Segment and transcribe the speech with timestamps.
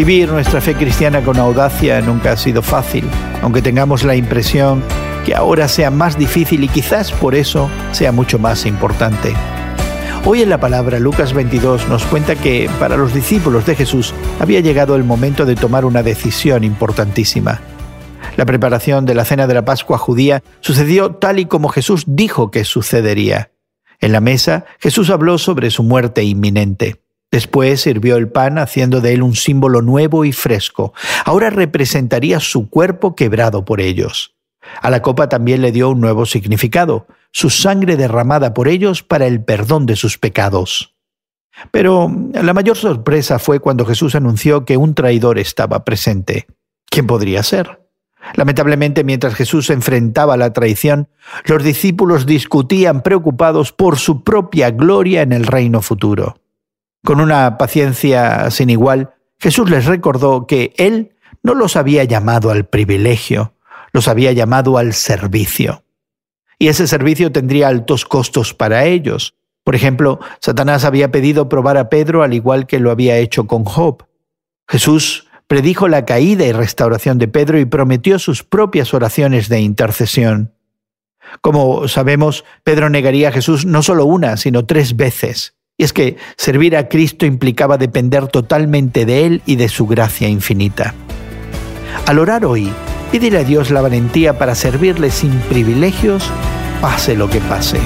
[0.00, 3.04] Vivir nuestra fe cristiana con audacia nunca ha sido fácil,
[3.42, 4.82] aunque tengamos la impresión
[5.26, 9.34] que ahora sea más difícil y quizás por eso sea mucho más importante.
[10.24, 14.60] Hoy en la palabra Lucas 22 nos cuenta que para los discípulos de Jesús había
[14.60, 17.60] llegado el momento de tomar una decisión importantísima.
[18.38, 22.50] La preparación de la cena de la Pascua judía sucedió tal y como Jesús dijo
[22.50, 23.50] que sucedería.
[24.00, 27.02] En la mesa Jesús habló sobre su muerte inminente.
[27.30, 30.92] Después sirvió el pan haciendo de él un símbolo nuevo y fresco.
[31.24, 34.34] Ahora representaría su cuerpo quebrado por ellos.
[34.82, 39.26] A la copa también le dio un nuevo significado su sangre derramada por ellos para
[39.26, 40.94] el perdón de sus pecados.
[41.70, 46.46] Pero la mayor sorpresa fue cuando Jesús anunció que un traidor estaba presente.
[46.88, 47.80] ¿Quién podría ser?
[48.34, 51.08] Lamentablemente, mientras Jesús enfrentaba la traición,
[51.44, 56.39] los discípulos discutían preocupados por su propia gloria en el reino futuro.
[57.04, 62.66] Con una paciencia sin igual, Jesús les recordó que Él no los había llamado al
[62.66, 63.54] privilegio,
[63.92, 65.84] los había llamado al servicio
[66.60, 69.34] y ese servicio tendría altos costos para ellos.
[69.64, 73.64] Por ejemplo, Satanás había pedido probar a Pedro al igual que lo había hecho con
[73.64, 74.04] Job.
[74.68, 80.54] Jesús predijo la caída y restauración de Pedro y prometió sus propias oraciones de intercesión.
[81.40, 85.56] Como sabemos, Pedro negaría a Jesús no solo una, sino tres veces.
[85.80, 90.28] Y es que servir a Cristo implicaba depender totalmente de Él y de su gracia
[90.28, 90.92] infinita.
[92.06, 92.70] Al orar hoy,
[93.10, 96.30] Pídele a Dios la valentía para servirle sin privilegios,
[96.82, 97.78] pase lo que pase.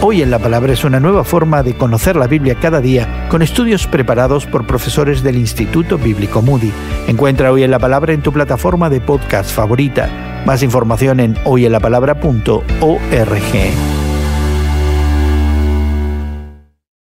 [0.00, 3.42] Hoy en la Palabra es una nueva forma de conocer la Biblia cada día con
[3.42, 6.70] estudios preparados por profesores del Instituto Bíblico Moody.
[7.08, 10.42] Encuentra Hoy en la Palabra en tu plataforma de podcast favorita.
[10.46, 13.95] Más información en hoyenlapalabra.org.